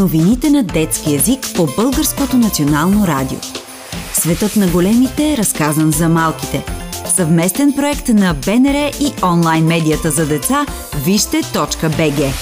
Новините 0.00 0.50
на 0.50 0.62
детски 0.62 1.12
язик 1.12 1.40
по 1.56 1.66
Българското 1.76 2.36
национално 2.36 3.06
радио. 3.06 3.38
Светът 4.12 4.56
на 4.56 4.68
големите 4.68 5.32
е 5.32 5.36
разказан 5.36 5.92
за 5.92 6.08
малките. 6.08 6.64
Съвместен 7.14 7.72
проект 7.72 8.08
на 8.08 8.34
БНР 8.34 8.90
и 9.00 9.12
онлайн 9.24 9.64
медията 9.64 10.10
за 10.10 10.26
деца 10.26 10.66
Вижте.бг 11.04 12.34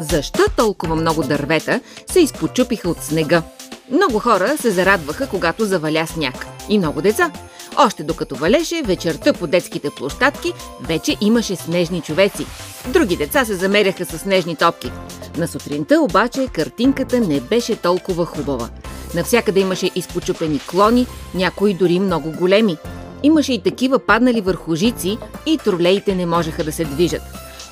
Защо 0.00 0.42
толкова 0.56 0.96
много 0.96 1.22
дървета 1.22 1.80
се 2.10 2.20
изпочупиха 2.20 2.90
от 2.90 3.02
снега? 3.02 3.42
Много 3.90 4.18
хора 4.18 4.56
се 4.58 4.70
зарадваха, 4.70 5.28
когато 5.28 5.64
заваля 5.64 6.06
сняг. 6.06 6.46
И 6.68 6.78
много 6.78 7.02
деца. 7.02 7.30
Още 7.78 8.02
докато 8.02 8.34
валеше, 8.34 8.82
вечерта 8.84 9.32
по 9.32 9.46
детските 9.46 9.90
площадки 9.90 10.52
вече 10.82 11.16
имаше 11.20 11.56
снежни 11.56 12.00
човеци. 12.00 12.46
Други 12.88 13.16
деца 13.16 13.44
се 13.44 13.54
замеряха 13.54 14.04
с 14.04 14.18
снежни 14.18 14.56
топки. 14.56 14.92
На 15.36 15.48
сутринта 15.48 16.00
обаче 16.00 16.48
картинката 16.52 17.20
не 17.20 17.40
беше 17.40 17.76
толкова 17.76 18.26
хубава. 18.26 18.68
Навсякъде 19.14 19.60
имаше 19.60 19.90
изпочупени 19.94 20.60
клони, 20.70 21.06
някои 21.34 21.74
дори 21.74 22.00
много 22.00 22.32
големи. 22.32 22.76
Имаше 23.22 23.52
и 23.52 23.62
такива 23.62 23.98
паднали 23.98 24.40
върху 24.40 24.76
жици 24.76 25.18
и 25.46 25.58
тролеите 25.58 26.14
не 26.14 26.26
можеха 26.26 26.64
да 26.64 26.72
се 26.72 26.84
движат. 26.84 27.22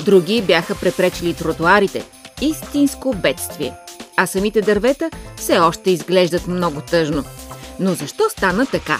Други 0.05 0.43
бяха 0.43 0.75
препречили 0.75 1.35
тротуарите. 1.35 2.05
Истинско 2.41 3.15
бедствие. 3.15 3.75
А 4.17 4.27
самите 4.27 4.63
дървета 4.63 5.11
все 5.37 5.59
още 5.59 5.91
изглеждат 5.91 6.47
много 6.47 6.81
тъжно. 6.81 7.25
Но 7.81 7.95
защо 7.95 8.31
стана 8.31 8.67
така? 8.67 8.99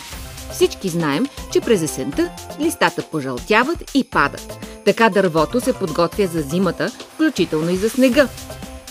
Всички 0.59 0.89
знаем, 0.89 1.27
че 1.53 1.61
през 1.61 1.83
есента 1.83 2.31
листата 2.61 3.03
пожълтяват 3.03 3.91
и 3.95 4.05
падат. 4.05 4.59
Така 4.85 5.09
дървото 5.09 5.61
се 5.61 5.73
подготвя 5.73 6.27
за 6.27 6.41
зимата, 6.41 6.91
включително 7.15 7.71
и 7.71 7.77
за 7.77 7.91
снега. 7.91 8.29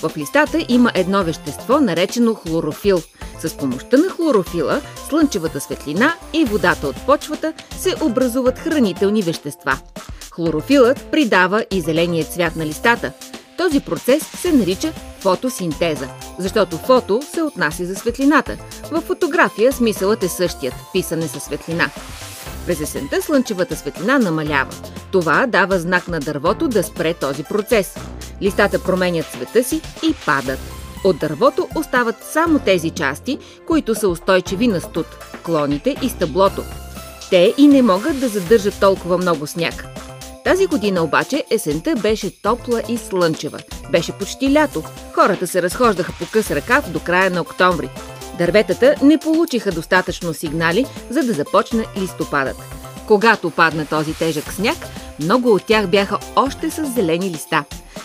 В 0.01 0.11
листата 0.17 0.65
има 0.69 0.91
едно 0.95 1.23
вещество, 1.23 1.79
наречено 1.79 2.33
хлорофил. 2.33 3.01
С 3.39 3.57
помощта 3.57 3.97
на 3.97 4.09
хлорофила, 4.09 4.81
слънчевата 5.09 5.59
светлина 5.59 6.13
и 6.33 6.45
водата 6.45 6.87
от 6.87 7.05
почвата 7.05 7.53
се 7.79 7.95
образуват 8.01 8.59
хранителни 8.59 9.21
вещества. 9.21 9.79
Хлорофилът 10.31 11.11
придава 11.11 11.65
и 11.71 11.81
зеления 11.81 12.25
цвят 12.25 12.55
на 12.55 12.65
листата. 12.65 13.11
Този 13.57 13.79
процес 13.79 14.23
се 14.23 14.51
нарича 14.51 14.93
фотосинтеза, 15.27 16.07
защото 16.39 16.77
фото 16.77 17.21
се 17.33 17.41
отнася 17.41 17.85
за 17.85 17.95
светлината. 17.95 18.57
В 18.91 19.01
фотография 19.01 19.73
смисълът 19.73 20.23
е 20.23 20.29
същият– 20.29 20.73
писане 20.93 21.27
със 21.27 21.43
светлина. 21.43 21.89
През 22.65 22.81
есента 22.81 23.21
слънчевата 23.21 23.75
светлина 23.75 24.19
намалява. 24.19 24.71
Това 25.11 25.47
дава 25.47 25.79
знак 25.79 26.07
на 26.07 26.19
дървото 26.19 26.67
да 26.67 26.83
спре 26.83 27.13
този 27.13 27.43
процес. 27.43 27.95
Листата 28.41 28.83
променят 28.83 29.25
цвета 29.25 29.63
си 29.63 29.81
и 30.03 30.13
падат. 30.25 30.59
От 31.03 31.17
дървото 31.19 31.67
остават 31.75 32.23
само 32.23 32.59
тези 32.59 32.89
части, 32.89 33.37
които 33.67 33.95
са 33.95 34.07
устойчиви 34.07 34.67
на 34.67 34.81
студ– 34.81 35.07
клоните 35.43 35.95
и 36.01 36.09
стъблото. 36.09 36.63
Те 37.29 37.53
и 37.57 37.67
не 37.67 37.81
могат 37.81 38.19
да 38.19 38.27
задържат 38.27 38.79
толкова 38.79 39.17
много 39.17 39.47
сняг. 39.47 39.96
Тази 40.47 40.67
година 40.67 41.03
обаче 41.03 41.43
есента 41.51 41.95
беше 41.95 42.41
топла 42.41 42.81
и 42.89 42.97
слънчева. 42.97 43.59
Беше 43.91 44.11
почти 44.11 44.53
лято. 44.53 44.83
Хората 45.13 45.47
се 45.47 45.61
разхождаха 45.61 46.13
по 46.19 46.25
къс 46.31 46.51
ръкав 46.51 46.91
до 46.91 46.99
края 46.99 47.31
на 47.31 47.41
октомври. 47.41 47.89
Дърветата 48.37 48.95
не 49.03 49.17
получиха 49.17 49.71
достатъчно 49.71 50.33
сигнали, 50.33 50.85
за 51.09 51.23
да 51.23 51.33
започне 51.33 51.85
листопадът. 51.97 52.57
Когато 53.07 53.49
падна 53.49 53.85
този 53.85 54.13
тежък 54.13 54.53
сняг, 54.53 54.77
много 55.19 55.53
от 55.53 55.65
тях 55.65 55.87
бяха 55.87 56.19
още 56.35 56.69
с 56.69 56.85
зелени 56.85 57.31
листа. 57.31 57.63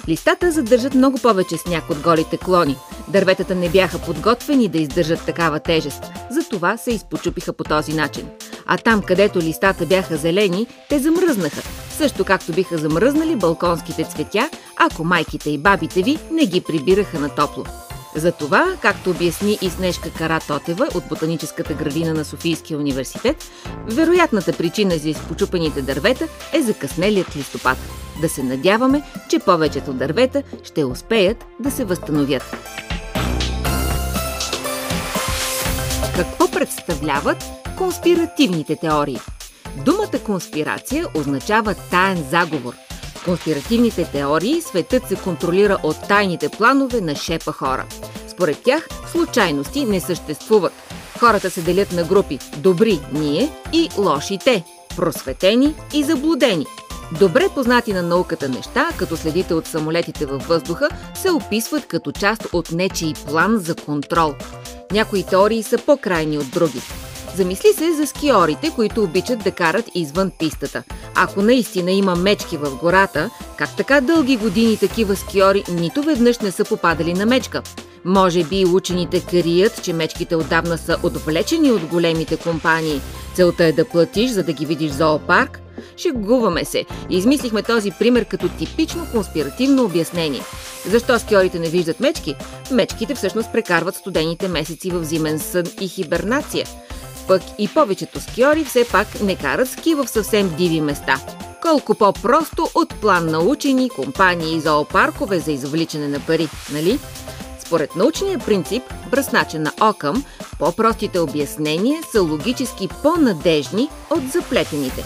Листата 0.09 0.53
задържат 0.53 0.95
много 0.95 1.19
повече 1.19 1.56
сняг 1.56 1.91
от 1.91 1.99
голите 1.99 2.37
клони. 2.37 2.77
Дърветата 3.09 3.55
не 3.55 3.69
бяха 3.69 3.99
подготвени 3.99 4.69
да 4.69 4.78
издържат 4.78 5.27
такава 5.27 5.61
тежест, 5.61 6.03
затова 6.31 6.77
се 6.77 6.91
изпочупиха 6.91 7.53
по 7.53 7.65
този 7.65 7.93
начин. 7.93 8.28
А 8.66 8.78
там, 8.78 9.03
където 9.03 9.39
листата 9.39 9.87
бяха 9.87 10.16
зелени, 10.16 10.66
те 10.89 10.99
замръзнаха, 10.99 11.62
също 11.92 12.25
както 12.25 12.53
биха 12.53 12.78
замръзнали 12.78 13.36
балконските 13.36 14.04
цветя, 14.04 14.50
ако 14.76 15.04
майките 15.04 15.50
и 15.50 15.58
бабите 15.58 16.03
ви 16.03 16.19
не 16.30 16.47
ги 16.47 16.60
прибираха 16.60 17.20
на 17.20 17.28
топло. 17.28 17.64
Затова, 18.16 18.76
както 18.80 19.10
обясни 19.10 19.58
и 19.62 19.70
Снежка 19.70 20.10
Кара 20.10 20.41
Тотева 20.48 20.88
от 20.94 21.04
Ботаническата 21.08 21.75
градина 21.75 22.14
на 22.14 22.25
Софийския 22.25 22.78
университет, 22.78 23.44
вероятната 23.86 24.53
причина 24.53 24.98
за 24.98 25.08
изпочупените 25.08 25.82
дървета 25.82 26.28
е 26.53 26.62
закъснелият 26.62 27.36
листопад. 27.36 27.78
Да 28.20 28.28
се 28.28 28.42
надяваме, 28.42 29.03
че 29.28 29.38
повечето 29.38 29.92
дървета 29.92 30.42
ще 30.64 30.84
успеят 30.84 31.44
да 31.60 31.70
се 31.70 31.84
възстановят. 31.84 32.56
Какво 36.16 36.50
представляват 36.50 37.44
конспиративните 37.78 38.76
теории? 38.76 39.19
Думата 39.77 40.25
конспирация 40.25 41.06
означава 41.15 41.75
таен 41.75 42.27
заговор. 42.31 42.75
В 43.15 43.25
конспиративните 43.25 44.05
теории 44.05 44.62
светът 44.62 45.09
се 45.09 45.16
контролира 45.16 45.78
от 45.83 46.09
тайните 46.09 46.49
планове 46.49 47.00
на 47.00 47.15
шепа 47.15 47.53
хора. 47.53 47.84
Според 48.28 48.62
тях 48.62 48.88
случайности 49.12 49.84
не 49.84 50.00
съществуват. 50.00 50.72
Хората 51.19 51.50
се 51.50 51.62
делят 51.62 51.93
на 51.93 52.05
групи 52.05 52.38
добри 52.56 53.00
ние 53.12 53.50
и 53.72 53.88
лоши 53.99 54.38
те, 54.44 54.65
просветени 54.97 55.75
и 55.94 56.04
заблудени. 56.04 56.66
Добре 57.19 57.49
познати 57.54 57.93
на 57.93 58.03
науката 58.03 58.49
неща, 58.49 58.89
като 58.99 59.16
следите 59.16 59.54
от 59.54 59.66
самолетите 59.66 60.27
във 60.27 60.47
въздуха, 60.47 60.89
се 61.15 61.31
описват 61.31 61.87
като 61.87 62.12
част 62.12 62.49
от 62.53 62.72
нечий 62.72 63.12
план 63.27 63.59
за 63.59 63.75
контрол. 63.75 64.34
Някои 64.93 65.22
теории 65.22 65.62
са 65.62 65.78
по-крайни 65.78 66.39
от 66.39 66.50
други. 66.50 66.83
Замисли 67.37 67.72
се 67.72 67.93
за 67.93 68.06
скиорите, 68.06 68.70
които 68.75 69.03
обичат 69.03 69.38
да 69.38 69.50
карат 69.50 69.84
извън 69.94 70.31
пистата. 70.38 70.82
Ако 71.15 71.43
наистина 71.43 71.91
има 71.91 72.16
мечки 72.16 72.56
в 72.56 72.76
гората, 72.76 73.31
как 73.59 73.76
така 73.76 74.00
дълги 74.00 74.37
години 74.37 74.76
такива 74.76 75.16
скиори 75.16 75.65
нито 75.72 76.03
веднъж 76.03 76.38
не 76.38 76.50
са 76.50 76.65
попадали 76.65 77.15
на 77.15 77.26
мечка? 77.26 77.62
Може 78.04 78.44
би 78.44 78.65
учените 78.66 79.21
крият, 79.21 79.82
че 79.82 79.92
мечките 79.92 80.37
отдавна 80.37 80.78
са 80.78 80.97
отвлечени 81.03 81.72
от 81.72 81.84
големите 81.84 82.37
компании. 82.37 83.00
Целта 83.34 83.65
е 83.65 83.72
да 83.72 83.84
платиш, 83.84 84.31
за 84.31 84.42
да 84.42 84.53
ги 84.53 84.66
видиш 84.66 84.91
в 84.91 84.97
зоопарк? 84.97 85.60
Шегуваме 85.97 86.65
се. 86.65 86.84
Измислихме 87.10 87.62
този 87.62 87.91
пример 87.91 88.25
като 88.25 88.48
типично 88.48 89.06
конспиративно 89.12 89.84
обяснение. 89.84 90.42
Защо 90.91 91.19
скиорите 91.19 91.59
не 91.59 91.69
виждат 91.69 92.00
мечки? 92.00 92.34
Мечките 92.71 93.15
всъщност 93.15 93.53
прекарват 93.53 93.97
студените 93.97 94.48
месеци 94.48 94.91
в 94.91 95.04
зимен 95.04 95.38
сън 95.38 95.65
и 95.81 95.88
хибернация. 95.88 96.66
Пък 97.28 97.43
и 97.59 97.69
повечето 97.69 98.21
скиори 98.21 98.65
все 98.65 98.84
пак 98.93 99.21
не 99.21 99.37
карат 99.37 99.69
ски 99.69 99.94
в 99.94 100.09
съвсем 100.09 100.55
диви 100.56 100.81
места. 100.81 101.21
Колко 101.62 101.94
по-просто 101.94 102.69
от 102.75 102.94
план 103.00 103.27
на 103.27 103.38
учени, 103.38 103.91
компании 103.91 104.56
и 104.56 104.60
зоопаркове 104.60 105.38
за 105.38 105.53
извличане 105.53 106.09
на 106.09 106.21
пари, 106.21 106.49
нали? 106.72 106.99
Според 107.66 107.97
научния 107.97 108.38
принцип, 108.38 108.83
бръснача 109.10 109.59
на 109.59 109.72
Окъм, 109.81 110.25
по-простите 110.59 111.21
обяснения 111.21 112.03
са 112.12 112.22
логически 112.22 112.88
по-надежни 113.03 113.89
от 114.10 114.33
заплетените. 114.33 115.04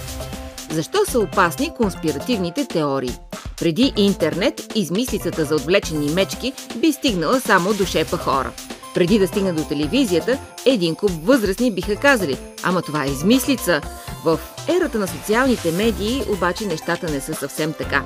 Защо 0.71 0.99
са 1.09 1.21
опасни 1.21 1.75
конспиративните 1.77 2.67
теории? 2.67 3.19
Преди 3.61 3.93
интернет, 3.97 4.73
измислицата 4.75 5.45
за 5.45 5.55
отвлечени 5.55 6.11
мечки 6.11 6.53
би 6.77 6.93
стигнала 6.93 7.41
само 7.41 7.75
до 7.75 7.87
шепа 7.87 8.17
хора. 8.17 8.53
Преди 8.97 9.19
да 9.19 9.29
стигне 9.29 9.53
до 9.53 9.65
телевизията, 9.65 10.39
един 10.67 10.95
куп 10.95 11.11
възрастни 11.23 11.71
биха 11.71 11.97
казали 11.97 12.39
«Ама 12.63 12.83
това 12.83 13.05
е 13.05 13.09
измислица!» 13.09 13.81
В 14.25 14.41
ерата 14.69 14.99
на 14.99 15.07
социалните 15.07 15.73
медии 15.73 16.23
обаче 16.29 16.67
нещата 16.67 17.13
не 17.13 17.21
са 17.21 17.35
съвсем 17.35 17.73
така. 17.73 18.05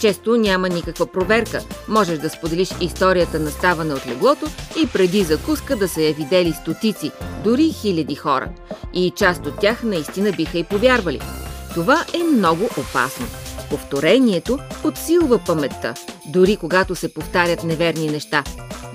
Често 0.00 0.36
няма 0.36 0.68
никаква 0.68 1.06
проверка. 1.06 1.60
Можеш 1.88 2.18
да 2.18 2.30
споделиш 2.30 2.70
историята 2.80 3.40
на 3.40 3.50
ставане 3.50 3.94
от 3.94 4.06
леглото 4.06 4.46
и 4.82 4.86
преди 4.86 5.22
закуска 5.22 5.76
да 5.76 5.88
са 5.88 6.02
я 6.02 6.14
видели 6.14 6.52
стотици, 6.52 7.10
дори 7.44 7.72
хиляди 7.72 8.14
хора. 8.14 8.48
И 8.94 9.12
част 9.16 9.46
от 9.46 9.60
тях 9.60 9.82
наистина 9.82 10.32
биха 10.32 10.58
и 10.58 10.64
повярвали. 10.64 11.20
Това 11.74 12.04
е 12.14 12.18
много 12.18 12.64
опасно. 12.64 13.26
Повторението 13.70 14.58
подсилва 14.82 15.38
паметта, 15.38 15.94
дори 16.26 16.56
когато 16.56 16.94
се 16.94 17.14
повтарят 17.14 17.64
неверни 17.64 18.06
неща. 18.06 18.44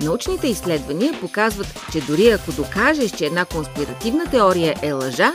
Научните 0.01 0.47
изследвания 0.47 1.19
показват, 1.21 1.67
че 1.91 2.01
дори 2.01 2.29
ако 2.29 2.51
докажеш, 2.51 3.11
че 3.11 3.25
една 3.25 3.45
конспиративна 3.45 4.25
теория 4.25 4.75
е 4.81 4.91
лъжа, 4.91 5.31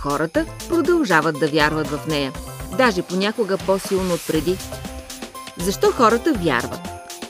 хората 0.00 0.46
продължават 0.68 1.38
да 1.38 1.48
вярват 1.48 1.86
в 1.86 2.06
нея. 2.08 2.32
Даже 2.76 3.02
понякога 3.02 3.58
по-силно 3.58 4.14
от 4.14 4.26
преди. 4.26 4.56
Защо 5.58 5.90
хората 5.90 6.32
вярват? 6.32 6.80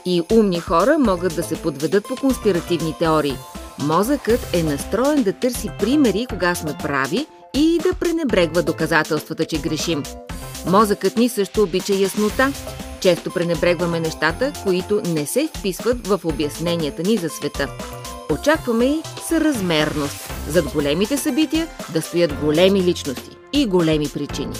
И 0.04 0.22
умни 0.32 0.60
хора 0.60 0.98
могат 0.98 1.36
да 1.36 1.42
се 1.42 1.62
подведат 1.62 2.04
по 2.08 2.16
конспиративни 2.16 2.94
теории. 2.98 3.36
Мозъкът 3.78 4.40
е 4.52 4.62
настроен 4.62 5.22
да 5.22 5.32
търси 5.32 5.70
примери, 5.78 6.26
кога 6.30 6.54
сме 6.54 6.74
прави 6.82 7.26
и 7.54 7.80
да 7.82 7.94
пренебрегва 7.94 8.62
доказателствата, 8.62 9.44
че 9.44 9.58
грешим. 9.58 10.02
Мозъкът 10.66 11.16
ни 11.16 11.28
също 11.28 11.62
обича 11.62 11.94
яснота. 11.94 12.52
Често 13.00 13.30
пренебрегваме 13.30 14.00
нещата, 14.00 14.52
които 14.62 15.02
не 15.04 15.26
се 15.26 15.48
вписват 15.56 16.06
в 16.06 16.20
обясненията 16.24 17.02
ни 17.02 17.16
за 17.16 17.28
света. 17.28 17.68
Очакваме 18.32 18.84
и 18.84 19.02
съразмерност. 19.28 20.32
Зад 20.48 20.72
големите 20.72 21.16
събития 21.16 21.66
да 21.92 22.02
стоят 22.02 22.34
големи 22.34 22.82
личности 22.82 23.30
и 23.52 23.66
големи 23.66 24.08
причини. 24.08 24.54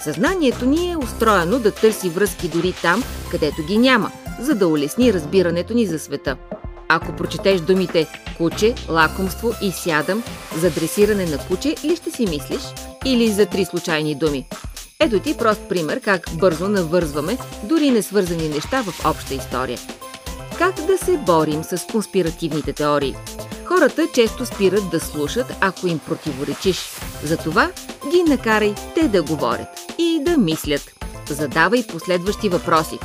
Съзнанието 0.00 0.66
ни 0.66 0.92
е 0.92 0.96
устроено 0.96 1.58
да 1.58 1.70
търси 1.70 2.08
връзки 2.08 2.48
дори 2.48 2.74
там, 2.82 3.04
където 3.30 3.62
ги 3.62 3.78
няма, 3.78 4.10
за 4.40 4.54
да 4.54 4.68
улесни 4.68 5.12
разбирането 5.12 5.74
ни 5.74 5.86
за 5.86 5.98
света. 5.98 6.36
Ако 6.88 7.12
прочетеш 7.12 7.60
думите 7.60 8.06
куче, 8.36 8.74
лакомство 8.88 9.52
и 9.62 9.72
сядам 9.72 10.22
за 10.56 10.70
дресиране 10.70 11.26
на 11.26 11.38
куче, 11.38 11.74
ли 11.84 11.96
ще 11.96 12.10
си 12.10 12.26
мислиш? 12.26 12.62
Или 13.04 13.28
за 13.28 13.46
три 13.46 13.64
случайни 13.64 14.14
думи? 14.14 14.46
Ето 15.00 15.20
ти 15.20 15.36
прост 15.36 15.60
пример 15.68 16.00
как 16.00 16.30
бързо 16.34 16.68
навързваме 16.68 17.38
дори 17.64 17.90
несвързани 17.90 18.48
неща 18.48 18.82
в 18.82 19.06
обща 19.06 19.34
история. 19.34 19.78
Как 20.58 20.74
да 20.74 20.98
се 20.98 21.18
борим 21.18 21.64
с 21.64 21.86
конспиративните 21.92 22.72
теории? 22.72 23.16
Хората 23.64 24.08
често 24.14 24.46
спират 24.46 24.90
да 24.90 25.00
слушат, 25.00 25.46
ако 25.60 25.86
им 25.86 25.98
противоречиш. 25.98 26.78
Затова 27.24 27.70
ги 28.10 28.22
накарай 28.22 28.74
те 28.94 29.08
да 29.08 29.22
говорят 29.22 29.68
и 29.98 30.20
да 30.24 30.38
мислят. 30.38 30.92
Задавай 31.28 31.86
последващи 31.86 32.48
въпроси. 32.48 32.98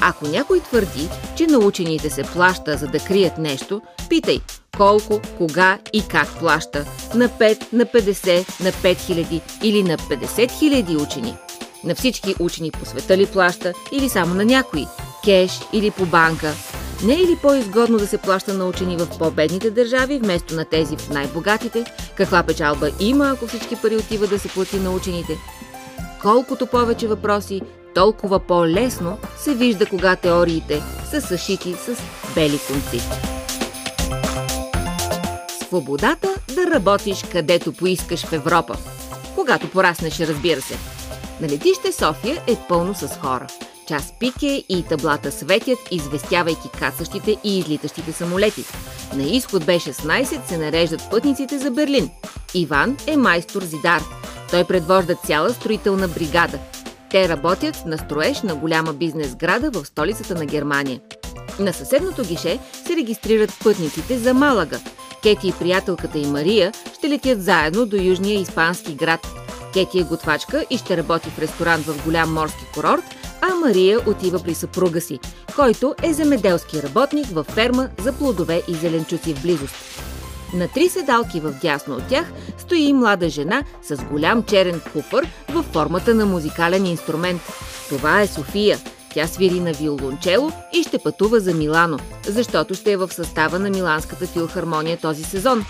Ако 0.00 0.28
някой 0.28 0.60
твърди, 0.60 1.08
че 1.36 1.46
на 1.46 1.58
учените 1.58 2.10
се 2.10 2.22
плаща 2.22 2.76
за 2.76 2.86
да 2.86 2.98
крият 2.98 3.38
нещо, 3.38 3.80
питай 4.08 4.40
колко, 4.76 5.20
кога 5.38 5.78
и 5.92 6.02
как 6.08 6.38
плаща. 6.38 6.84
На 7.14 7.28
5, 7.28 7.72
на 7.72 7.86
50, 7.86 8.60
на 8.64 8.72
5000 8.72 9.40
или 9.62 9.82
на 9.82 9.98
50 9.98 10.50
000 10.50 11.02
учени. 11.02 11.34
На 11.84 11.94
всички 11.94 12.34
учени 12.40 12.70
по 12.70 12.86
света 12.86 13.16
ли 13.16 13.26
плаща 13.26 13.72
или 13.92 14.08
само 14.08 14.34
на 14.34 14.44
някои? 14.44 14.86
Кеш 15.24 15.60
или 15.72 15.90
по 15.90 16.06
банка? 16.06 16.52
Не 17.04 17.14
е 17.14 17.26
ли 17.26 17.38
по-изгодно 17.42 17.98
да 17.98 18.06
се 18.06 18.18
плаща 18.18 18.54
на 18.54 18.66
учени 18.66 18.96
в 18.96 19.18
по-бедните 19.18 19.70
държави, 19.70 20.18
вместо 20.18 20.54
на 20.54 20.64
тези 20.64 20.96
в 20.96 21.10
най-богатите? 21.10 21.84
Каква 22.16 22.42
печалба 22.42 22.90
има, 23.00 23.30
ако 23.30 23.46
всички 23.46 23.76
пари 23.76 23.96
отиват 23.96 24.30
да 24.30 24.38
се 24.38 24.48
плати 24.48 24.76
на 24.76 24.90
учените? 24.90 25.38
Колкото 26.22 26.66
повече 26.66 27.06
въпроси, 27.06 27.60
толкова 27.94 28.40
по-лесно 28.40 29.18
се 29.36 29.54
вижда 29.54 29.86
кога 29.86 30.16
теориите 30.16 30.82
са 31.10 31.20
съшити 31.20 31.74
с 31.74 31.96
бели 32.34 32.58
конци. 32.68 33.00
Свободата 35.66 36.28
да 36.54 36.70
работиш 36.74 37.24
където 37.32 37.72
поискаш 37.72 38.26
в 38.26 38.32
Европа. 38.32 38.76
Когато 39.34 39.70
пораснеш, 39.70 40.20
разбира 40.20 40.60
се. 40.60 40.76
На 41.40 41.48
летище 41.48 41.92
София 41.92 42.42
е 42.46 42.56
пълно 42.68 42.94
с 42.94 43.08
хора. 43.08 43.46
Час 43.88 44.14
пике 44.20 44.64
и 44.68 44.84
таблата 44.88 45.32
светят, 45.32 45.78
известявайки 45.90 46.68
кацащите 46.78 47.36
и 47.44 47.58
излитащите 47.58 48.12
самолети. 48.12 48.64
На 49.14 49.22
изход 49.22 49.66
Б-16 49.66 50.46
се 50.48 50.58
нареждат 50.58 51.10
пътниците 51.10 51.58
за 51.58 51.70
Берлин. 51.70 52.10
Иван 52.54 52.96
е 53.06 53.16
майстор 53.16 53.62
Зидар. 53.62 54.02
Той 54.50 54.64
предвожда 54.64 55.14
цяла 55.14 55.50
строителна 55.50 56.08
бригада. 56.08 56.58
Те 57.10 57.28
работят 57.28 57.86
на 57.86 57.98
строеж 57.98 58.42
на 58.42 58.54
голяма 58.54 58.92
бизнес 58.92 59.34
града 59.34 59.70
в 59.70 59.86
столицата 59.86 60.34
на 60.34 60.46
Германия. 60.46 61.00
На 61.58 61.72
съседното 61.72 62.22
гише 62.22 62.58
се 62.86 62.96
регистрират 62.96 63.52
пътниците 63.64 64.18
за 64.18 64.34
Малага. 64.34 64.80
Кети 65.22 65.48
и 65.48 65.52
приятелката 65.52 66.18
и 66.18 66.26
Мария 66.26 66.72
ще 66.98 67.08
летят 67.08 67.42
заедно 67.42 67.86
до 67.86 67.96
южния 67.96 68.40
испански 68.40 68.94
град. 68.94 69.26
Кети 69.72 69.98
е 69.98 70.02
готвачка 70.02 70.64
и 70.70 70.78
ще 70.78 70.96
работи 70.96 71.30
в 71.30 71.38
ресторант 71.38 71.84
в 71.84 72.04
голям 72.04 72.34
морски 72.34 72.64
курорт, 72.74 73.04
а 73.40 73.54
Мария 73.54 73.98
отива 74.06 74.42
при 74.42 74.54
съпруга 74.54 75.00
си, 75.00 75.18
който 75.56 75.94
е 76.02 76.12
земеделски 76.12 76.82
работник 76.82 77.26
във 77.26 77.46
ферма 77.46 77.88
за 78.02 78.12
плодове 78.12 78.62
и 78.68 78.74
зеленчуци 78.74 79.34
в 79.34 79.42
близост. 79.42 79.74
На 80.54 80.68
три 80.68 80.88
седалки 80.88 81.40
в 81.40 81.54
дясно 81.62 81.94
от 81.94 82.08
тях 82.08 82.32
стои 82.68 82.92
млада 82.92 83.28
жена 83.28 83.64
с 83.82 83.96
голям 84.04 84.42
черен 84.42 84.80
куфър 84.92 85.28
във 85.48 85.66
формата 85.66 86.14
на 86.14 86.26
музикален 86.26 86.86
инструмент. 86.86 87.42
Това 87.88 88.20
е 88.20 88.26
София. 88.26 88.78
Тя 89.14 89.26
свири 89.26 89.60
на 89.60 89.72
виолончело 89.72 90.52
и 90.72 90.82
ще 90.82 90.98
пътува 90.98 91.40
за 91.40 91.54
Милано, 91.54 91.98
защото 92.26 92.74
ще 92.74 92.92
е 92.92 92.96
в 92.96 93.12
състава 93.12 93.58
на 93.58 93.70
Миланската 93.70 94.26
филхармония 94.26 94.96
този 94.96 95.24
сезон. 95.24 95.64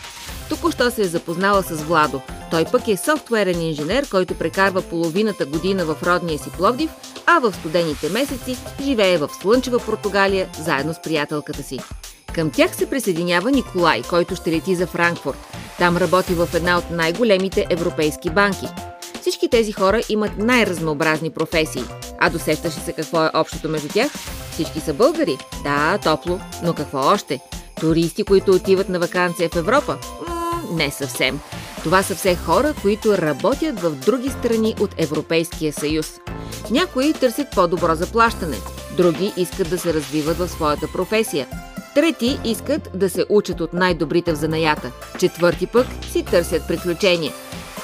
Току-що 0.48 0.90
се 0.90 1.02
е 1.02 1.04
запознала 1.04 1.62
с 1.62 1.82
Владо. 1.82 2.20
Той 2.50 2.64
пък 2.64 2.88
е 2.88 2.96
софтуерен 2.96 3.62
инженер, 3.62 4.08
който 4.10 4.34
прекарва 4.34 4.82
половината 4.82 5.46
година 5.46 5.84
в 5.84 6.02
родния 6.02 6.38
си 6.38 6.50
Пловдив, 6.50 6.90
а 7.26 7.38
в 7.38 7.52
студените 7.52 8.08
месеци 8.08 8.56
живее 8.82 9.18
в 9.18 9.28
слънчева 9.42 9.78
Португалия 9.78 10.48
заедно 10.64 10.94
с 10.94 11.02
приятелката 11.02 11.62
си. 11.62 11.80
Към 12.34 12.50
тях 12.50 12.76
се 12.76 12.90
присъединява 12.90 13.50
Николай, 13.50 14.02
който 14.02 14.36
ще 14.36 14.52
лети 14.52 14.74
за 14.74 14.86
Франкфурт. 14.86 15.38
Там 15.78 15.96
работи 15.96 16.34
в 16.34 16.48
една 16.54 16.78
от 16.78 16.90
най-големите 16.90 17.66
европейски 17.70 18.30
банки. 18.30 18.66
Всички 19.20 19.48
тези 19.48 19.72
хора 19.72 20.00
имат 20.08 20.38
най-разнообразни 20.38 21.30
професии. 21.30 21.84
А 22.18 22.30
досещаш 22.30 22.72
се 22.72 22.92
какво 22.92 23.24
е 23.24 23.30
общото 23.34 23.68
между 23.68 23.88
тях? 23.88 24.10
Всички 24.50 24.80
са 24.80 24.94
българи. 24.94 25.38
Да, 25.64 25.98
топло. 25.98 26.40
Но 26.62 26.74
какво 26.74 26.98
още? 26.98 27.40
Туристи, 27.80 28.24
които 28.24 28.52
отиват 28.52 28.88
на 28.88 28.98
вакансия 28.98 29.48
в 29.48 29.56
Европа? 29.56 29.98
М- 30.28 30.62
не 30.72 30.90
съвсем. 30.90 31.40
Това 31.82 32.02
са 32.02 32.14
все 32.14 32.36
хора, 32.36 32.74
които 32.82 33.18
работят 33.18 33.80
в 33.80 33.90
други 33.90 34.30
страни 34.30 34.74
от 34.80 34.94
Европейския 34.98 35.72
съюз. 35.72 36.20
Някои 36.70 37.12
търсят 37.12 37.50
по-добро 37.54 37.94
заплащане, 37.94 38.56
други 38.96 39.32
искат 39.36 39.70
да 39.70 39.78
се 39.78 39.94
развиват 39.94 40.36
в 40.36 40.48
своята 40.48 40.88
професия. 40.92 41.46
Трети 41.98 42.38
искат 42.44 42.90
да 42.94 43.10
се 43.10 43.24
учат 43.28 43.60
от 43.60 43.72
най-добрите 43.72 44.32
в 44.32 44.36
занаята. 44.36 44.92
Четвърти 45.18 45.66
пък 45.66 45.86
си 46.12 46.24
търсят 46.24 46.68
приключения. 46.68 47.32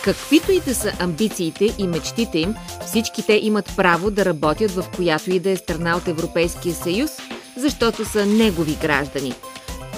Каквито 0.04 0.52
и 0.52 0.60
да 0.60 0.74
са 0.74 0.92
амбициите 1.00 1.74
и 1.78 1.86
мечтите 1.86 2.38
им, 2.38 2.54
всички 2.86 3.26
те 3.26 3.40
имат 3.42 3.72
право 3.76 4.10
да 4.10 4.24
работят 4.24 4.70
в 4.70 4.84
която 4.96 5.30
и 5.30 5.40
да 5.40 5.50
е 5.50 5.56
страна 5.56 5.96
от 5.96 6.08
Европейския 6.08 6.74
съюз, 6.74 7.10
защото 7.56 8.04
са 8.04 8.26
негови 8.26 8.78
граждани. 8.82 9.34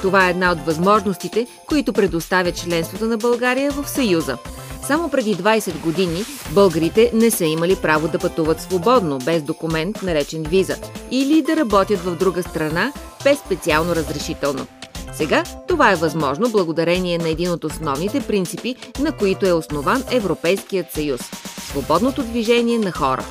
Това 0.03 0.27
е 0.27 0.31
една 0.31 0.53
от 0.53 0.61
възможностите, 0.61 1.47
които 1.67 1.93
предоставя 1.93 2.53
членството 2.53 3.05
на 3.05 3.17
България 3.17 3.71
в 3.71 3.89
Съюза. 3.89 4.39
Само 4.87 5.09
преди 5.09 5.37
20 5.37 5.81
години 5.81 6.25
българите 6.51 7.11
не 7.15 7.31
са 7.31 7.45
имали 7.45 7.77
право 7.77 8.09
да 8.09 8.19
пътуват 8.19 8.61
свободно, 8.61 9.19
без 9.19 9.43
документ, 9.43 10.03
наречен 10.03 10.43
виза, 10.43 10.77
или 11.11 11.43
да 11.43 11.57
работят 11.57 12.01
в 12.01 12.17
друга 12.17 12.43
страна 12.43 12.93
без 13.25 13.39
специално 13.39 13.97
разрешително. 13.97 14.67
Сега 15.13 15.45
това 15.69 15.93
е 15.93 15.97
възможно 15.97 16.51
благодарение 16.51 17.19
на 17.19 17.29
един 17.29 17.51
от 17.51 17.65
основните 17.65 18.21
принципи, 18.21 18.77
на 19.01 19.13
които 19.13 19.47
е 19.47 19.53
основан 19.53 20.05
Европейският 20.11 20.93
съюз– 20.93 21.21
свободното 21.71 22.23
движение 22.23 22.79
на 22.79 22.93
хора. 22.93 23.25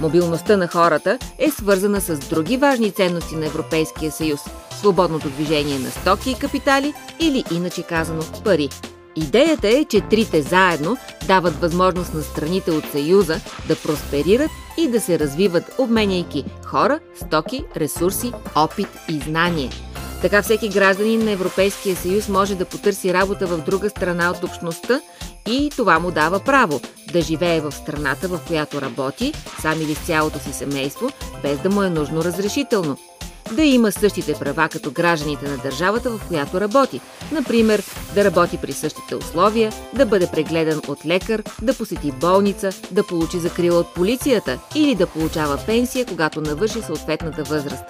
Мобилността 0.00 0.56
на 0.56 0.68
хората 0.68 1.18
е 1.38 1.50
свързана 1.50 2.00
с 2.00 2.18
други 2.18 2.56
важни 2.56 2.90
ценности 2.90 3.36
на 3.36 3.46
Европейския 3.46 4.12
съюз– 4.12 4.40
свободното 4.80 5.28
движение 5.30 5.78
на 5.78 5.90
стоки 5.90 6.30
и 6.30 6.38
капитали 6.38 6.94
или 7.20 7.44
иначе 7.52 7.82
казано 7.82 8.22
пари. 8.44 8.68
Идеята 9.16 9.68
е, 9.68 9.84
че 9.84 10.00
трите 10.00 10.42
заедно 10.42 10.96
дават 11.26 11.60
възможност 11.60 12.14
на 12.14 12.22
страните 12.22 12.70
от 12.70 12.84
Съюза 12.92 13.40
да 13.68 13.76
просперират 13.76 14.50
и 14.78 14.88
да 14.88 15.00
се 15.00 15.18
развиват, 15.18 15.74
обменяйки 15.78 16.44
хора, 16.64 17.00
стоки, 17.26 17.64
ресурси, 17.76 18.32
опит 18.54 18.88
и 19.08 19.18
знание. 19.18 19.70
Така 20.22 20.42
всеки 20.42 20.68
гражданин 20.68 21.24
на 21.24 21.30
Европейския 21.30 21.96
съюз 21.96 22.28
може 22.28 22.54
да 22.54 22.64
потърси 22.64 23.14
работа 23.14 23.46
в 23.46 23.64
друга 23.64 23.90
страна 23.90 24.30
от 24.30 24.44
общността 24.44 25.00
и 25.48 25.70
това 25.76 25.98
му 25.98 26.10
дава 26.10 26.40
право 26.40 26.80
да 27.12 27.20
живее 27.20 27.60
в 27.60 27.72
страната, 27.72 28.28
в 28.28 28.40
която 28.46 28.80
работи, 28.80 29.32
сам 29.60 29.80
или 29.80 29.94
с 29.94 30.06
цялото 30.06 30.38
си 30.38 30.52
семейство, 30.52 31.10
без 31.42 31.58
да 31.58 31.70
му 31.70 31.82
е 31.82 31.90
нужно 31.90 32.24
разрешително 32.24 32.96
да 33.52 33.62
има 33.62 33.92
същите 33.92 34.34
права 34.34 34.68
като 34.68 34.90
гражданите 34.90 35.48
на 35.48 35.56
държавата, 35.56 36.10
в 36.10 36.20
която 36.28 36.60
работи. 36.60 37.00
Например, 37.32 37.82
да 38.14 38.24
работи 38.24 38.58
при 38.62 38.72
същите 38.72 39.16
условия, 39.16 39.72
да 39.94 40.06
бъде 40.06 40.26
прегледан 40.26 40.80
от 40.88 41.06
лекар, 41.06 41.42
да 41.62 41.74
посети 41.74 42.12
болница, 42.12 42.70
да 42.90 43.06
получи 43.06 43.38
закрила 43.38 43.78
от 43.78 43.94
полицията 43.94 44.58
или 44.74 44.94
да 44.94 45.06
получава 45.06 45.58
пенсия, 45.66 46.06
когато 46.06 46.40
навърши 46.40 46.82
съответната 46.82 47.42
възраст. 47.42 47.84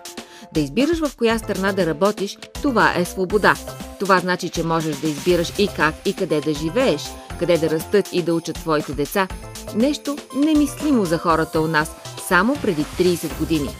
Да 0.55 0.61
избираш 0.61 0.99
в 0.99 1.17
коя 1.17 1.39
страна 1.39 1.73
да 1.73 1.87
работиш, 1.87 2.39
това 2.63 2.95
е 2.97 3.05
свобода. 3.05 3.55
Това 4.01 4.19
значи, 4.19 4.49
че 4.49 4.63
можеш 4.63 4.97
да 4.97 5.09
избираш 5.09 5.53
и 5.59 5.69
как 5.77 5.95
и 6.05 6.15
къде 6.15 6.41
да 6.41 6.55
живееш, 6.55 7.03
къде 7.39 7.59
да 7.59 7.71
растат 7.71 8.09
и 8.13 8.23
да 8.23 8.35
учат 8.35 8.57
твоите 8.57 8.93
деца. 8.93 9.29
Нещо 9.75 10.17
немислимо 10.37 11.05
за 11.05 11.19
хората 11.19 11.61
у 11.61 11.67
нас 11.67 11.91
само 12.29 12.57
преди 12.63 12.85
30 12.85 13.39
години. 13.39 13.71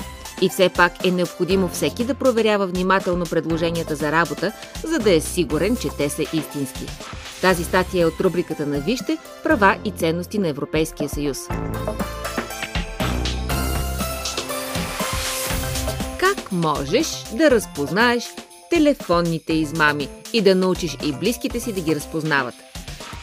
И 0.43 0.49
все 0.49 0.69
пак 0.69 1.05
е 1.05 1.11
необходимо 1.11 1.69
всеки 1.69 2.05
да 2.05 2.15
проверява 2.15 2.67
внимателно 2.67 3.25
предложенията 3.25 3.97
за 3.97 4.13
работа, 4.13 4.53
за 4.85 4.99
да 4.99 5.15
е 5.15 5.21
сигурен, 5.21 5.77
че 5.77 5.89
те 5.99 6.09
са 6.09 6.23
истински. 6.23 6.87
Тази 7.41 7.65
статия 7.65 8.03
е 8.03 8.07
от 8.07 8.21
рубриката 8.21 8.67
на 8.67 8.81
Вижте 8.81 9.19
права 9.43 9.77
и 9.85 9.91
ценности 9.91 10.39
на 10.39 10.49
Европейския 10.49 11.09
съюз. 11.09 11.39
можеш 16.53 17.25
да 17.33 17.51
разпознаеш 17.51 18.25
телефонните 18.71 19.53
измами 19.53 20.09
и 20.33 20.41
да 20.41 20.55
научиш 20.55 20.97
и 21.07 21.13
близките 21.13 21.61
си 21.61 21.73
да 21.73 21.81
ги 21.81 21.97
разпознават. 21.97 22.55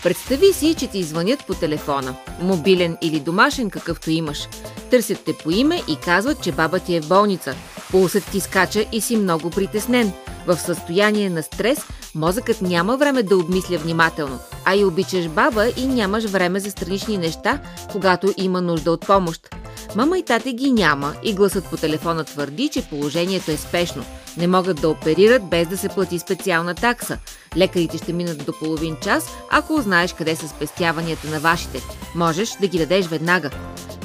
Представи 0.04 0.54
си, 0.54 0.76
че 0.80 0.88
ти 0.88 1.04
звънят 1.04 1.46
по 1.48 1.54
телефона, 1.54 2.16
мобилен 2.42 2.98
или 3.02 3.20
домашен, 3.20 3.70
какъвто 3.70 4.12
имаш. 4.12 4.48
Търсят 4.92 5.20
те 5.26 5.34
по 5.34 5.52
име 5.52 5.82
и 5.88 5.96
казват, 5.96 6.42
че 6.42 6.52
баба 6.52 6.80
ти 6.80 6.96
е 6.96 7.02
в 7.02 7.08
болница. 7.08 7.56
Пулсът 7.92 8.26
ти 8.32 8.40
скача 8.40 8.86
и 8.92 9.02
си 9.02 9.18
много 9.18 9.50
притеснен. 9.50 10.14
В 10.48 10.58
състояние 10.58 11.30
на 11.30 11.44
стрес, 11.44 11.80
мозъкът 12.16 12.62
няма 12.62 12.98
време 12.98 13.24
да 13.24 13.38
обмисля 13.38 13.78
внимателно, 13.78 14.40
а 14.66 14.76
и 14.76 14.86
обичаш 14.86 15.28
баба 15.28 15.68
и 15.78 15.88
нямаш 15.88 16.26
време 16.26 16.60
за 16.60 16.72
странични 16.72 17.18
неща, 17.18 17.60
когато 17.92 18.34
има 18.38 18.62
нужда 18.62 18.92
от 18.92 19.08
помощ. 19.08 19.56
Мама 19.96 20.18
и 20.18 20.24
тате 20.24 20.54
ги 20.54 20.72
няма 20.72 21.14
и 21.24 21.34
гласът 21.34 21.66
по 21.66 21.78
телефона 21.78 22.24
твърди, 22.24 22.70
че 22.70 22.90
положението 22.90 23.52
е 23.52 23.58
спешно. 23.58 24.06
Не 24.38 24.48
могат 24.48 24.82
да 24.82 24.90
оперират 24.90 25.50
без 25.50 25.68
да 25.68 25.78
се 25.78 25.90
плати 25.90 26.20
специална 26.20 26.76
такса. 26.76 27.18
Лекарите 27.58 27.98
ще 27.98 28.14
минат 28.14 28.46
до 28.46 28.54
половин 28.60 28.98
час, 29.02 29.30
ако 29.52 29.82
знаеш 29.82 30.14
къде 30.14 30.36
са 30.36 30.48
спестяванията 30.48 31.28
на 31.28 31.40
вашите. 31.40 31.82
Можеш 32.16 32.50
да 32.62 32.68
ги 32.68 32.78
дадеш 32.78 33.08
веднага. 33.08 33.50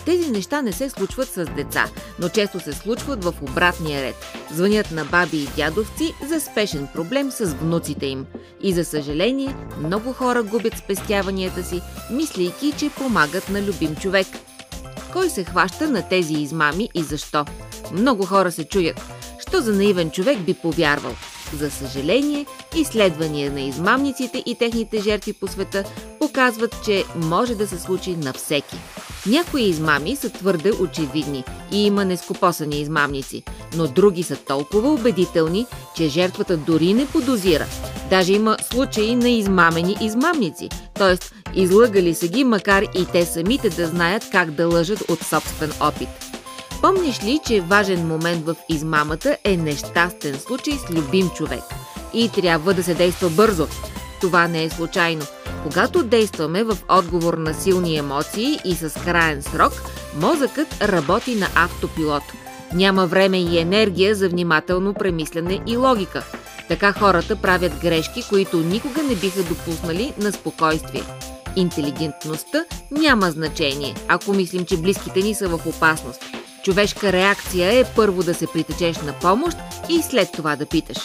Тези 0.07 0.31
неща 0.31 0.63
не 0.63 0.73
се 0.73 0.91
случват 0.91 1.29
с 1.29 1.45
деца, 1.45 1.89
но 2.19 2.29
често 2.29 2.61
се 2.61 2.73
случват 2.73 3.25
в 3.25 3.35
обратния 3.43 4.03
ред. 4.03 4.15
Звънят 4.53 4.91
на 4.91 5.05
баби 5.05 5.37
и 5.37 5.49
дядовци 5.57 6.15
за 6.29 6.41
спешен 6.41 6.89
проблем 6.95 7.31
с 7.31 7.45
внуците 7.45 8.07
им. 8.07 8.27
И 8.61 8.73
за 8.73 8.85
съжаление, 8.85 9.57
много 9.79 10.13
хора 10.13 10.43
губят 10.43 10.79
спестяванията 10.79 11.63
си, 11.63 11.81
мислейки, 12.11 12.73
че 12.79 12.91
помагат 12.91 13.49
на 13.49 13.63
любим 13.63 13.97
човек. 13.97 14.27
Кой 15.13 15.31
се 15.31 15.45
хваща 15.45 15.91
на 15.91 16.09
тези 16.09 16.35
измами 16.35 16.89
и 16.95 17.03
защо? 17.03 17.45
Много 17.93 18.27
хора 18.27 18.53
се 18.53 18.65
чуят. 18.65 19.01
Що 19.49 19.61
за 19.61 19.73
наивен 19.73 20.11
човек 20.11 20.39
би 20.39 20.55
повярвал? 20.55 21.13
За 21.57 21.71
съжаление, 21.71 22.47
изследвания 22.77 23.53
на 23.53 23.61
измамниците 23.61 24.43
и 24.47 24.55
техните 24.55 25.01
жертви 25.01 25.33
по 25.33 25.49
света 25.49 25.85
показват, 26.19 26.77
че 26.85 27.05
може 27.17 27.55
да 27.55 27.67
се 27.67 27.79
случи 27.79 28.17
на 28.17 28.33
всеки. 28.33 28.77
Някои 29.27 29.63
измами 29.63 30.17
са 30.17 30.31
твърде 30.31 30.73
очевидни 30.81 31.45
и 31.73 31.87
има 31.87 32.05
нескопосани 32.05 32.81
измамници, 32.81 33.43
но 33.77 33.87
други 33.87 34.23
са 34.23 34.37
толкова 34.37 34.93
убедителни, 34.93 35.67
че 35.97 36.09
жертвата 36.09 36.57
дори 36.57 36.95
не 36.95 37.07
подозира. 37.07 37.67
Даже 38.11 38.33
има 38.33 38.57
случаи 38.73 39.15
на 39.15 39.29
измамени 39.29 39.97
измамници, 40.01 40.69
т.е. 40.95 41.17
излъгали 41.61 42.15
са 42.15 42.29
ги, 42.29 42.45
макар 42.45 42.83
и 42.83 43.07
те 43.13 43.27
самите 43.27 43.71
да 43.71 43.87
знаят 43.87 44.29
как 44.33 44.51
да 44.51 44.69
лъжат 44.69 45.01
от 45.01 45.21
собствен 45.23 45.73
опит. 45.81 46.09
Помниш 46.81 47.25
ли, 47.25 47.41
че 47.47 47.61
важен 47.61 48.07
момент 48.07 48.47
в 48.47 48.57
измамата 48.69 49.37
е 49.45 49.57
нещастен 49.57 50.39
случай 50.39 50.75
с 50.79 50.91
любим 50.91 51.31
човек? 51.31 51.63
И 52.15 52.29
трябва 52.29 52.75
да 52.75 52.83
се 52.83 52.95
действа 52.95 53.31
бързо. 53.31 53.69
Това 54.21 54.49
не 54.49 54.65
е 54.65 54.71
случайно. 54.71 55.23
Когато 55.65 56.03
действаме 56.03 56.65
в 56.65 56.79
отговор 56.89 57.35
на 57.35 57.55
силни 57.55 57.97
емоции 57.97 58.59
и 58.65 58.75
с 58.75 59.05
краен 59.05 59.43
срок, 59.43 59.73
мозъкът 60.17 60.83
работи 60.83 61.35
на 61.35 61.47
автопилот. 61.55 62.23
Няма 62.75 63.07
време 63.07 63.39
и 63.39 63.59
енергия 63.59 64.15
за 64.15 64.29
внимателно 64.29 64.95
премислене 64.95 65.61
и 65.67 65.77
логика. 65.77 66.25
Така 66.69 66.93
хората 66.93 67.37
правят 67.37 67.73
грешки, 67.83 68.25
които 68.29 68.57
никога 68.57 69.03
не 69.03 69.15
биха 69.15 69.43
допуснали 69.43 70.13
на 70.19 70.33
спокойствие. 70.33 71.03
Интелигентността 71.57 72.65
няма 72.91 73.31
значение, 73.31 73.95
ако 74.09 74.33
мислим, 74.33 74.65
че 74.65 74.77
близките 74.77 75.23
ни 75.23 75.35
са 75.35 75.49
в 75.49 75.67
опасност. 75.67 76.25
Човешка 76.65 77.13
реакция 77.13 77.81
е 77.81 77.85
първо 77.97 78.23
да 78.23 78.35
се 78.35 78.47
притечеш 78.47 78.97
на 78.97 79.13
помощ 79.13 79.57
и 79.89 80.03
след 80.03 80.33
това 80.33 80.57
да 80.57 80.67
питаш. 80.67 80.99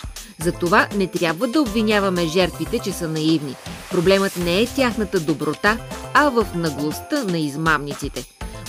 Затова 0.44 0.88
не 0.96 1.08
трябва 1.08 1.48
да 1.48 1.62
обвиняваме 1.62 2.28
жертвите, 2.28 2.80
че 2.80 2.92
са 2.92 3.08
наивни. 3.08 3.56
Проблемът 3.92 4.38
не 4.38 4.62
е 4.62 4.68
тяхната 4.68 5.20
доброта, 5.20 5.78
а 6.14 6.30
в 6.30 6.48
наглостта 6.56 7.24
на 7.24 7.38
измамниците. 7.38 8.26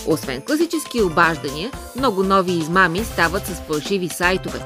Освен 0.07 0.41
класически 0.41 1.01
обаждания, 1.01 1.71
много 1.97 2.23
нови 2.23 2.51
измами 2.51 3.03
стават 3.03 3.45
с 3.45 3.61
фалшиви 3.67 4.09
сайтове. 4.09 4.59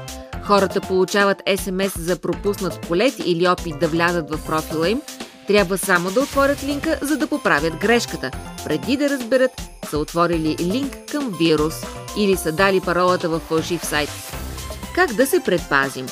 Хората 0.44 0.80
получават 0.80 1.42
СМС 1.56 1.98
за 1.98 2.16
пропуснат 2.16 2.80
полет 2.80 3.14
или 3.24 3.48
опит 3.48 3.78
да 3.80 3.88
влязат 3.88 4.30
в 4.30 4.46
профила 4.46 4.88
им, 4.88 5.00
трябва 5.46 5.78
само 5.78 6.10
да 6.10 6.20
отворят 6.20 6.64
линка, 6.64 6.98
за 7.02 7.16
да 7.16 7.26
поправят 7.26 7.76
грешката, 7.76 8.30
преди 8.64 8.96
да 8.96 9.10
разберат 9.10 9.50
са 9.90 9.98
отворили 9.98 10.56
линк 10.60 10.96
към 11.10 11.34
вирус 11.38 11.74
или 12.16 12.36
са 12.36 12.52
дали 12.52 12.80
паролата 12.80 13.28
в 13.28 13.38
фалшив 13.38 13.86
сайт. 13.86 14.10
Как 14.94 15.12
да 15.12 15.26
се 15.26 15.40
предпазим? 15.40 16.06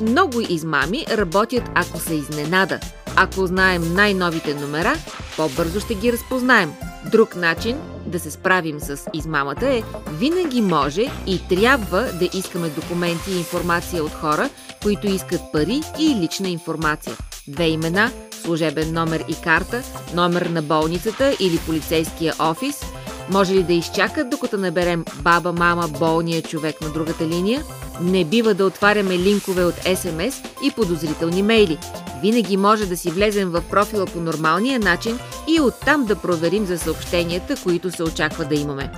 Много 0.00 0.40
измами 0.40 1.06
работят 1.10 1.62
ако 1.74 2.00
се 2.00 2.14
изненада. 2.14 2.80
Ако 3.22 3.46
знаем 3.46 3.94
най-новите 3.94 4.54
номера, 4.54 4.94
по-бързо 5.36 5.80
ще 5.80 5.94
ги 5.94 6.12
разпознаем. 6.12 6.72
Друг 7.12 7.36
начин 7.36 7.76
да 8.06 8.20
се 8.20 8.30
справим 8.30 8.80
с 8.80 9.06
измамата 9.14 9.66
е 9.66 9.82
винаги 10.12 10.62
може 10.62 11.06
и 11.26 11.48
трябва 11.48 12.02
да 12.02 12.30
искаме 12.34 12.68
документи 12.68 13.30
и 13.30 13.38
информация 13.38 14.04
от 14.04 14.12
хора, 14.12 14.48
които 14.82 15.06
искат 15.06 15.40
пари 15.52 15.80
и 15.98 16.14
лична 16.14 16.48
информация. 16.48 17.16
Две 17.48 17.68
имена, 17.68 18.10
служебен 18.42 18.92
номер 18.92 19.24
и 19.28 19.34
карта, 19.44 19.82
номер 20.14 20.42
на 20.42 20.62
болницата 20.62 21.36
или 21.40 21.58
полицейския 21.66 22.34
офис– 22.38 22.80
може 23.30 23.54
ли 23.54 23.62
да 23.62 23.72
изчакат, 23.72 24.30
докато 24.30 24.56
наберем 24.56 25.04
баба, 25.22 25.52
мама, 25.52 25.88
болния 25.88 26.42
човек 26.42 26.80
на 26.80 26.90
другата 26.90 27.26
линия? 27.26 27.62
Не 28.02 28.24
бива 28.24 28.54
да 28.54 28.66
отваряме 28.66 29.18
линкове 29.18 29.64
от 29.64 29.74
СМС 29.74 30.42
и 30.62 30.70
подозрителни 30.76 31.42
мейли. 31.42 31.78
Винаги 32.22 32.56
може 32.56 32.86
да 32.86 32.96
си 32.96 33.10
влезем 33.10 33.50
в 33.50 33.62
профила 33.70 34.06
по 34.06 34.20
нормалния 34.20 34.80
начин 34.80 35.18
и 35.48 35.60
оттам 35.60 36.04
да 36.04 36.16
проверим 36.16 36.66
за 36.66 36.78
съобщенията, 36.78 37.56
които 37.62 37.90
се 37.90 38.02
очаква 38.02 38.44
да 38.44 38.54
имаме. 38.54 38.92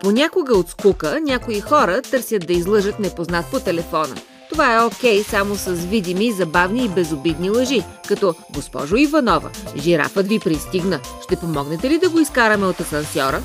Понякога 0.00 0.54
от 0.54 0.70
скука 0.70 1.20
някои 1.22 1.60
хора 1.60 2.02
търсят 2.02 2.46
да 2.46 2.52
излъжат 2.52 2.98
непознат 2.98 3.46
по 3.50 3.60
телефона. 3.60 4.14
Това 4.50 4.74
е 4.74 4.84
окей 4.84 5.22
okay, 5.22 5.30
само 5.30 5.54
с 5.54 5.72
видими, 5.72 6.32
забавни 6.32 6.84
и 6.84 6.88
безобидни 6.88 7.50
лъжи, 7.50 7.84
като 8.08 8.34
«Госпожо 8.54 8.96
Иванова, 8.96 9.50
жирафът 9.76 10.26
ви 10.26 10.38
пристигна. 10.38 11.00
Ще 11.24 11.36
помогнете 11.36 11.90
ли 11.90 11.98
да 11.98 12.08
го 12.08 12.20
изкараме 12.20 12.66
от 12.66 12.80
асансьора?» 12.80 13.42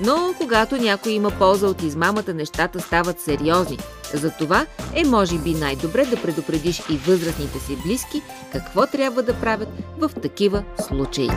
Но 0.00 0.34
когато 0.38 0.76
някой 0.76 1.12
има 1.12 1.30
полза 1.30 1.66
от 1.66 1.82
измамата, 1.82 2.34
нещата 2.34 2.80
стават 2.80 3.20
сериозни. 3.20 3.78
Затова 4.14 4.66
е 4.94 5.04
може 5.04 5.38
би 5.38 5.54
най-добре 5.54 6.04
да 6.04 6.22
предупредиш 6.22 6.82
и 6.90 6.96
възрастните 6.96 7.58
си 7.58 7.76
близки 7.86 8.22
какво 8.52 8.86
трябва 8.86 9.22
да 9.22 9.40
правят 9.40 9.68
в 9.98 10.10
такива 10.22 10.64
случаи. 10.88 11.28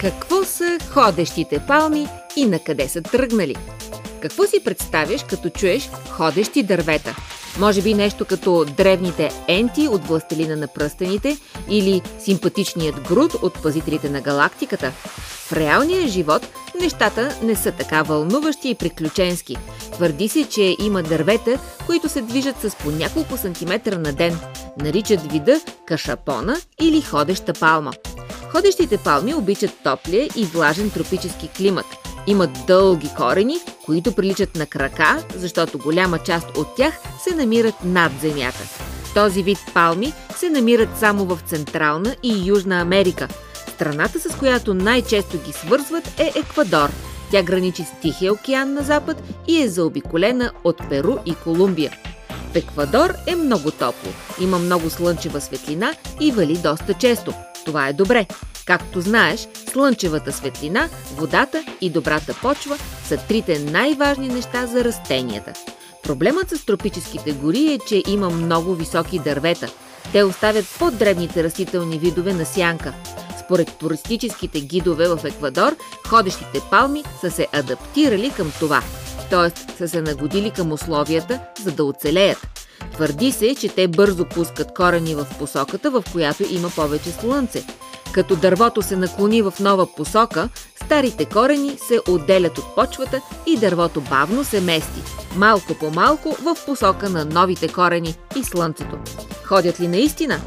Какво 0.00 0.44
са 0.44 0.78
ходещите 0.92 1.62
палми 1.68 2.08
и 2.36 2.46
на 2.46 2.58
къде 2.58 2.88
са 2.88 3.02
тръгнали? 3.02 3.56
Какво 4.22 4.44
си 4.46 4.64
представяш, 4.64 5.24
като 5.24 5.50
чуеш 5.50 5.90
ходещи 6.10 6.62
дървета? 6.62 7.16
Може 7.58 7.82
би 7.82 7.94
нещо 7.94 8.24
като 8.24 8.64
древните 8.76 9.30
енти 9.48 9.88
от 9.88 10.06
властелина 10.06 10.56
на 10.56 10.66
пръстените 10.66 11.36
или 11.68 12.02
симпатичният 12.18 13.00
груд 13.08 13.34
от 13.42 13.62
пазителите 13.62 14.10
на 14.10 14.20
галактиката. 14.20 14.92
В 15.46 15.52
реалния 15.52 16.08
живот 16.08 16.48
нещата 16.80 17.38
не 17.42 17.56
са 17.56 17.72
така 17.72 18.02
вълнуващи 18.02 18.70
и 18.70 18.74
приключенски. 18.74 19.56
Твърди 19.92 20.28
се, 20.28 20.48
че 20.48 20.76
има 20.80 21.02
дървета, 21.02 21.58
които 21.86 22.08
се 22.08 22.22
движат 22.22 22.56
с 22.60 22.76
по 22.76 22.90
няколко 22.90 23.36
сантиметра 23.36 23.98
на 23.98 24.12
ден. 24.12 24.38
Наричат 24.78 25.32
вида 25.32 25.60
кашапона 25.86 26.56
или 26.80 27.00
ходеща 27.00 27.52
палма. 27.52 27.92
Ходещите 28.52 28.98
палми 28.98 29.34
обичат 29.34 29.70
топлия 29.84 30.28
и 30.36 30.44
влажен 30.44 30.90
тропически 30.90 31.48
климат– 31.48 31.86
имат 32.26 32.50
дълги 32.66 33.10
корени, 33.16 33.56
които 33.86 34.12
приличат 34.12 34.54
на 34.56 34.66
крака, 34.66 35.24
защото 35.36 35.78
голяма 35.78 36.18
част 36.18 36.56
от 36.56 36.76
тях 36.76 36.94
се 37.22 37.34
намират 37.34 37.74
над 37.84 38.12
земята. 38.20 38.62
Този 39.14 39.42
вид 39.42 39.58
палми 39.74 40.12
се 40.36 40.50
намират 40.50 40.98
само 40.98 41.24
в 41.24 41.38
Централна 41.46 42.16
и 42.22 42.48
Южна 42.48 42.80
Америка. 42.80 43.28
Страната, 43.68 44.20
с 44.20 44.36
която 44.38 44.74
най-често 44.74 45.38
ги 45.46 45.52
свързват 45.52 46.20
е 46.20 46.32
Еквадор. 46.36 46.88
Тя 47.30 47.42
граничи 47.42 47.82
с 47.84 48.00
Тихия 48.02 48.32
океан 48.32 48.72
на 48.72 48.82
запад 48.82 49.22
и 49.48 49.62
е 49.62 49.68
заобиколена 49.68 50.52
от 50.64 50.88
Перу 50.88 51.16
и 51.26 51.34
Колумбия. 51.34 51.92
В 52.52 52.56
Еквадор 52.56 53.14
е 53.26 53.34
много 53.34 53.70
топло, 53.70 54.12
има 54.40 54.58
много 54.58 54.90
слънчева 54.90 55.40
светлина 55.40 55.94
и 56.20 56.32
вали 56.32 56.56
доста 56.56 56.94
често. 56.94 57.32
Това 57.64 57.88
е 57.88 57.92
добре. 57.92 58.26
Както 58.66 59.00
знаеш, 59.00 59.48
слънчевата 59.74 60.32
светлина, 60.32 60.88
водата 61.16 61.64
и 61.80 61.90
добрата 61.90 62.34
почва 62.42 62.78
са 63.04 63.16
трите 63.16 63.58
най-важни 63.58 64.28
неща 64.28 64.66
за 64.66 64.84
растенията. 64.84 65.52
Проблемът 66.02 66.50
с 66.50 66.64
тропическите 66.64 67.32
гори 67.32 67.72
е, 67.72 67.78
че 67.88 68.02
има 68.08 68.30
много 68.30 68.74
високи 68.74 69.18
дървета. 69.18 69.68
Те 70.12 70.22
оставят 70.22 70.64
по-дребните 70.78 71.44
растителни 71.44 71.98
видове 71.98 72.34
на 72.34 72.44
сянка. 72.44 72.92
Според 73.44 73.78
туристическите 73.78 74.60
гидове 74.60 75.08
в 75.08 75.20
Еквадор, 75.24 75.76
ходещите 76.08 76.60
палми 76.70 77.04
са 77.20 77.30
се 77.30 77.46
адаптирали 77.52 78.30
към 78.30 78.52
това, 78.58 78.82
т.е. 79.30 79.76
са 79.76 79.88
се 79.88 80.02
нагодили 80.02 80.50
към 80.50 80.72
условията, 80.72 81.40
за 81.64 81.72
да 81.72 81.84
оцелеят. 81.84 82.46
Твърди 82.92 83.32
се, 83.32 83.54
че 83.54 83.68
те 83.68 83.88
бързо 83.88 84.24
пускат 84.24 84.74
корени 84.74 85.14
в 85.14 85.26
посоката, 85.38 85.90
в 85.90 86.04
която 86.12 86.42
има 86.50 86.70
повече 86.70 87.10
слънце. 87.10 87.64
Като 88.14 88.36
дървото 88.36 88.82
се 88.82 88.96
наклони 88.96 89.42
в 89.42 89.54
нова 89.60 89.94
посока, 89.94 90.48
старите 90.84 91.24
корени 91.24 91.78
се 91.88 92.00
отделят 92.08 92.58
от 92.58 92.74
почвата 92.74 93.20
и 93.46 93.56
дървото 93.56 94.00
бавно 94.00 94.44
се 94.44 94.60
мести, 94.60 95.02
малко 95.36 95.74
по 95.74 95.90
малко 95.90 96.36
в 96.42 96.56
посока 96.66 97.10
на 97.10 97.24
новите 97.24 97.68
корени 97.68 98.14
и 98.36 98.44
слънцето. 98.44 98.96
Ходят 99.44 99.80
ли 99.80 99.88
наистина? 99.88 100.40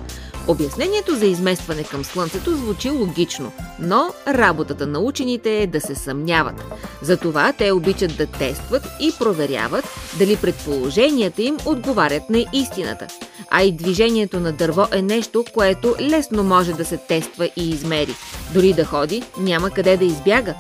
Обяснението 0.47 1.15
за 1.15 1.25
изместване 1.25 1.83
към 1.83 2.05
Слънцето 2.05 2.55
звучи 2.55 2.89
логично, 2.89 3.51
но 3.79 4.13
работата 4.27 4.87
на 4.87 4.99
учените 4.99 5.57
е 5.57 5.67
да 5.67 5.81
се 5.81 5.95
съмняват. 5.95 6.63
Затова 7.01 7.53
те 7.53 7.71
обичат 7.71 8.17
да 8.17 8.25
тестват 8.25 8.87
и 8.99 9.11
проверяват 9.19 9.85
дали 10.19 10.37
предположенията 10.37 11.41
им 11.41 11.57
отговарят 11.65 12.29
на 12.29 12.45
истината. 12.53 13.07
А 13.49 13.63
и 13.63 13.71
движението 13.71 14.39
на 14.39 14.51
дърво 14.51 14.85
е 14.91 15.01
нещо, 15.01 15.45
което 15.53 15.95
лесно 15.99 16.43
може 16.43 16.73
да 16.73 16.85
се 16.85 16.97
тества 16.97 17.49
и 17.55 17.69
измери. 17.69 18.15
Дори 18.53 18.73
да 18.73 18.85
ходи, 18.85 19.23
няма 19.37 19.69
къде 19.69 19.97
да 19.97 20.05
избяга. 20.05 20.55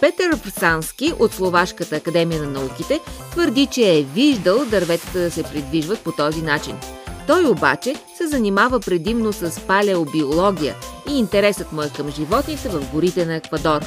Петър 0.00 0.36
Всански 0.36 1.12
от 1.18 1.32
Словашката 1.32 1.96
академия 1.96 2.42
на 2.42 2.48
науките 2.48 3.00
твърди, 3.30 3.66
че 3.66 3.98
е 3.98 4.02
виждал 4.02 4.64
дърветата 4.64 5.18
да 5.18 5.30
се 5.30 5.42
придвижват 5.42 6.00
по 6.00 6.12
този 6.12 6.42
начин– 6.42 6.76
той 7.30 7.46
обаче 7.46 7.94
се 8.16 8.26
занимава 8.26 8.80
предимно 8.80 9.32
с 9.32 9.60
палеобиология 9.60 10.74
и 11.10 11.18
интересът 11.18 11.72
му 11.72 11.82
е 11.82 11.90
към 11.96 12.10
животните 12.10 12.68
в 12.68 12.92
горите 12.92 13.26
на 13.26 13.34
Еквадор. 13.34 13.80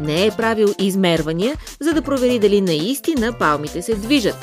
Не 0.00 0.26
е 0.26 0.30
правил 0.30 0.68
измервания, 0.78 1.56
за 1.80 1.92
да 1.92 2.02
провери 2.02 2.38
дали 2.38 2.60
наистина 2.60 3.32
палмите 3.32 3.82
се 3.82 3.94
движат. 3.94 4.36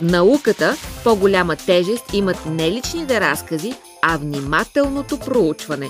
Науката 0.00 0.76
по-голяма 1.04 1.56
тежест 1.56 2.04
имат 2.12 2.46
не 2.46 2.70
личните 2.70 3.20
разкази, 3.20 3.74
а 4.02 4.16
внимателното 4.16 5.18
проучване. 5.18 5.88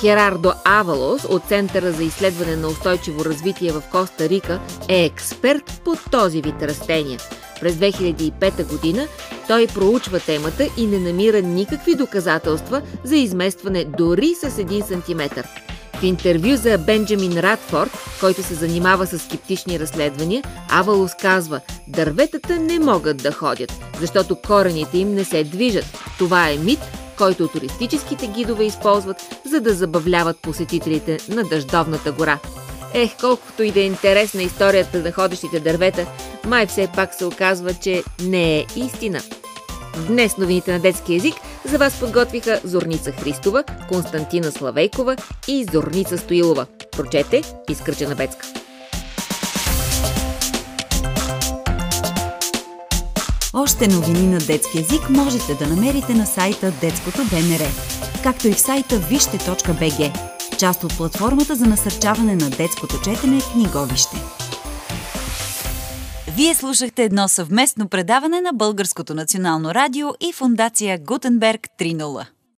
Херардо 0.00 0.52
Авалос 0.64 1.24
от 1.24 1.44
Центъра 1.44 1.92
за 1.92 2.04
изследване 2.04 2.56
на 2.56 2.68
устойчиво 2.68 3.24
развитие 3.24 3.72
в 3.72 3.82
Коста 3.90 4.28
Рика 4.28 4.60
е 4.88 5.04
експерт 5.04 5.80
по 5.84 5.96
този 6.10 6.42
вид 6.42 6.62
растения– 6.62 7.18
през 7.62 7.74
2005 7.74 8.68
година 8.68 9.06
той 9.48 9.66
проучва 9.66 10.20
темата 10.20 10.68
и 10.76 10.86
не 10.86 10.98
намира 10.98 11.42
никакви 11.42 11.94
доказателства 11.94 12.82
за 13.04 13.16
изместване 13.16 13.84
дори 13.98 14.34
с 14.34 14.50
1 14.50 14.84
см. 14.84 15.40
В 15.94 16.04
интервю 16.04 16.56
за 16.56 16.78
Бенджамин 16.78 17.40
Радфорд, 17.40 17.90
който 18.20 18.42
се 18.42 18.54
занимава 18.54 19.06
с 19.06 19.18
скептични 19.18 19.80
разследвания, 19.80 20.42
Авалус 20.70 21.12
казва, 21.20 21.60
дърветата 21.88 22.58
не 22.58 22.78
могат 22.78 23.16
да 23.16 23.32
ходят, 23.32 23.72
защото 24.00 24.36
корените 24.36 24.98
им 24.98 25.14
не 25.14 25.24
се 25.24 25.44
движат. 25.44 25.84
Това 26.18 26.50
е 26.50 26.56
мит, 26.56 26.80
който 27.18 27.48
туристическите 27.48 28.26
гидове 28.26 28.64
използват, 28.64 29.16
за 29.50 29.60
да 29.60 29.74
забавляват 29.74 30.42
посетителите 30.42 31.18
на 31.28 31.44
Дъждовната 31.44 32.12
гора. 32.12 32.38
Ех, 32.94 33.10
колкото 33.20 33.62
и 33.62 33.70
да 33.70 33.80
е 33.80 33.84
интересна 33.84 34.42
историята 34.42 34.98
на 34.98 35.12
ходещите 35.12 35.60
дървета, 35.60 36.06
май 36.46 36.66
все 36.66 36.88
пак 36.94 37.14
се 37.14 37.24
оказва, 37.24 37.74
че 37.74 38.02
не 38.22 38.58
е 38.58 38.66
истина. 38.76 39.20
Днес 40.06 40.36
новините 40.38 40.72
на 40.72 40.80
детски 40.80 41.14
язик 41.14 41.34
за 41.64 41.78
вас 41.78 42.00
подготвиха 42.00 42.60
Зорница 42.64 43.12
Христова, 43.12 43.64
Константина 43.88 44.52
Славейкова 44.52 45.16
и 45.48 45.66
Зорница 45.72 46.18
Стоилова. 46.18 46.66
Прочете 46.92 47.42
Искръчена 47.68 48.14
Бецка. 48.14 48.46
Още 53.54 53.88
новини 53.88 54.26
на 54.26 54.38
детски 54.38 54.78
язик 54.78 55.10
можете 55.10 55.54
да 55.54 55.66
намерите 55.66 56.14
на 56.14 56.26
сайта 56.26 56.72
Детското 56.80 57.18
БНР, 57.30 57.68
както 58.22 58.48
и 58.48 58.52
в 58.52 58.60
сайта 58.60 58.98
вижте.бг 58.98 60.31
част 60.62 60.84
от 60.84 60.96
платформата 60.96 61.54
за 61.54 61.66
насърчаване 61.66 62.36
на 62.36 62.50
детското 62.50 63.00
четене 63.04 63.40
Книговище. 63.52 64.16
Вие 66.36 66.54
слушахте 66.54 67.04
едно 67.04 67.28
съвместно 67.28 67.88
предаване 67.88 68.40
на 68.40 68.52
Българското 68.52 69.14
национално 69.14 69.74
радио 69.74 70.08
и 70.20 70.32
фундация 70.32 70.98
Гутенберг 70.98 71.68
3.0. 71.80 72.26